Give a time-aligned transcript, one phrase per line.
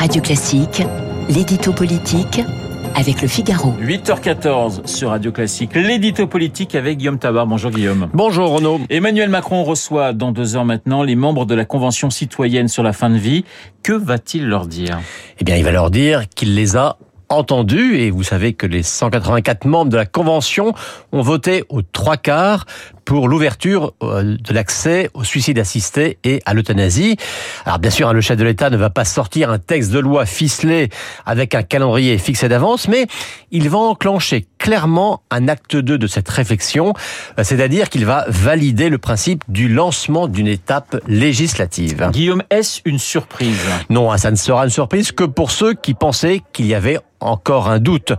[0.00, 0.82] Radio Classique,
[1.28, 2.40] l'édito politique
[2.94, 3.74] avec le Figaro.
[3.82, 7.46] 8h14 sur Radio Classique, l'édito politique avec Guillaume Tabar.
[7.46, 8.08] Bonjour Guillaume.
[8.14, 8.80] Bonjour Renaud.
[8.88, 12.94] Emmanuel Macron reçoit dans deux heures maintenant les membres de la Convention citoyenne sur la
[12.94, 13.44] fin de vie.
[13.82, 14.98] Que va-t-il leur dire?
[15.38, 16.96] Eh bien, il va leur dire qu'il les a
[17.30, 20.74] entendu et vous savez que les 184 membres de la Convention
[21.12, 22.66] ont voté aux trois quarts
[23.04, 27.16] pour l'ouverture euh, de l'accès au suicide assisté et à l'euthanasie.
[27.64, 29.98] Alors bien sûr, hein, le chef de l'État ne va pas sortir un texte de
[29.98, 30.90] loi ficelé
[31.24, 33.06] avec un calendrier fixé d'avance, mais
[33.50, 36.92] il va enclencher clairement un acte 2 de cette réflexion,
[37.38, 42.08] euh, c'est-à-dire qu'il va valider le principe du lancement d'une étape législative.
[42.12, 43.58] Guillaume, est-ce une surprise?
[43.88, 47.68] Non, ça ne sera une surprise que pour ceux qui pensaient qu'il y avait encore
[47.68, 48.12] un doute.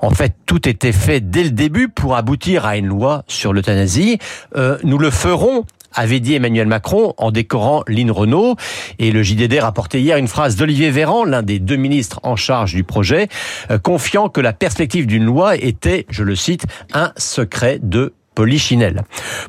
[0.00, 4.18] En fait, tout était fait dès le début pour aboutir à une loi sur l'euthanasie.
[4.56, 8.56] Euh, nous le ferons avait dit Emmanuel Macron en décorant Lynn Renault.
[8.98, 12.74] Et le JDD rapportait hier une phrase d'Olivier Véran, l'un des deux ministres en charge
[12.74, 13.28] du projet,
[13.70, 19.02] euh, confiant que la perspective d'une loi était, je le cite, un secret de Polichinelle.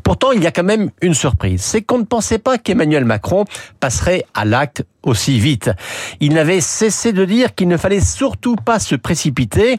[0.04, 1.62] Pourtant, il y a quand même une surprise.
[1.62, 3.46] C'est qu'on ne pensait pas qu'Emmanuel Macron
[3.80, 5.72] passerait à l'acte aussi vite.
[6.20, 9.78] Il n'avait cessé de dire qu'il ne fallait surtout pas se précipiter.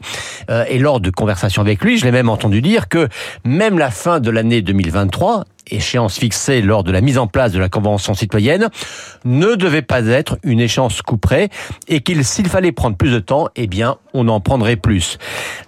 [0.49, 3.07] Euh, et lors de conversations avec lui, je l'ai même entendu dire que
[3.45, 7.59] même la fin de l'année 2023, échéance fixée lors de la mise en place de
[7.59, 8.69] la Convention citoyenne,
[9.25, 11.49] ne devait pas être une échéance couperée
[11.87, 15.17] et qu'il, s'il fallait prendre plus de temps, eh bien, on en prendrait plus.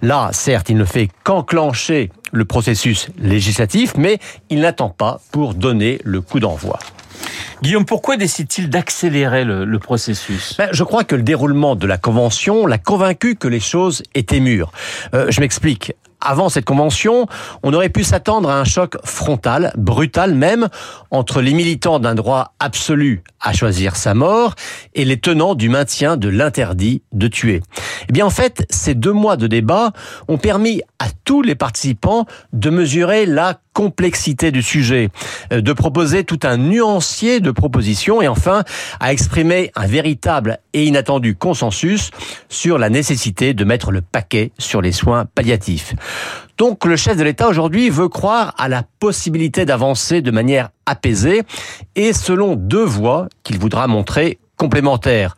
[0.02, 4.18] Là, certes, il ne fait qu'enclencher le processus législatif, mais
[4.50, 6.78] il n'attend pas pour donner le coup d'envoi.
[7.62, 10.54] Guillaume, pourquoi décide-t-il d'accélérer le, processus?
[10.56, 14.40] Ben, Je crois que le déroulement de la Convention l'a convaincu que les choses étaient
[14.40, 14.72] mûres.
[15.14, 17.26] Euh, je m'explique avant cette convention,
[17.62, 20.68] on aurait pu s'attendre à un choc frontal, brutal même,
[21.10, 24.54] entre les militants d'un droit absolu à choisir sa mort
[24.94, 27.62] et les tenants du maintien de l'interdit de tuer.
[28.08, 29.92] Eh bien, en fait, ces deux mois de débat
[30.28, 35.10] ont permis à tous les participants de mesurer la complexité du sujet,
[35.52, 38.64] euh, de proposer tout un nuancier de propositions et enfin
[38.98, 42.10] à exprimer un véritable et inattendu consensus
[42.48, 45.94] sur la nécessité de mettre le paquet sur les soins palliatifs.
[46.58, 51.42] Donc le chef de l'État aujourd'hui veut croire à la possibilité d'avancer de manière apaisée
[51.96, 55.36] et selon deux voies qu'il voudra montrer complémentaires.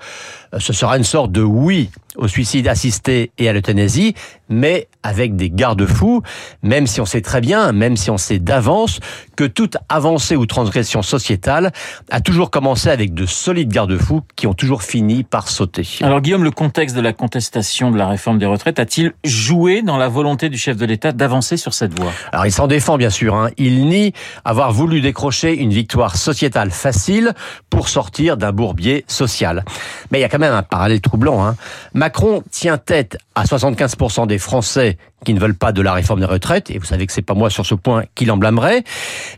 [0.53, 4.15] Euh, ce sera une sorte de oui au suicide assisté et à l'euthanasie,
[4.49, 6.23] mais avec des garde-fous,
[6.63, 9.01] même si on sait très bien, même si on sait d'avance,
[9.37, 11.73] que toute avancée ou transgression sociétale
[12.11, 15.89] a toujours commencé avec de solides garde-fous qui ont toujours fini par sauter.
[16.03, 19.97] Alors Guillaume, le contexte de la contestation de la réforme des retraites a-t-il joué dans
[19.97, 22.13] la volonté du chef de l'État d'avancer sur cette voie?
[22.31, 23.51] Alors il s'en défend bien sûr, hein.
[23.57, 24.13] il nie
[24.45, 27.33] avoir voulu décrocher une victoire sociétale facile
[27.71, 29.65] pour sortir d'un bourbier social.
[30.11, 31.45] Mais il y a quand même un parallèle troublant.
[31.45, 31.57] Hein.
[32.03, 36.27] Macron tient tête à 75% des Français qui ne veulent pas de la réforme des
[36.27, 38.83] retraites, et vous savez que c'est pas moi sur ce point qui l'en blâmerait,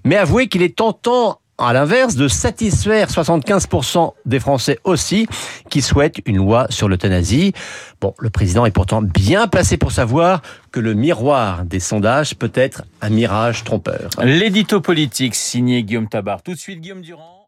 [0.03, 5.29] mais avouez qu'il est tentant à l'inverse, de satisfaire 75% des Français aussi
[5.69, 7.53] qui souhaitent une loi sur l'euthanasie.
[8.01, 10.41] Bon, le président est pourtant bien placé pour savoir
[10.73, 14.09] que le miroir des sondages peut être un mirage trompeur.
[14.23, 16.43] L'édito politique signé Guillaume Tabar.
[16.43, 17.44] Tout de suite, Guillaume Durand.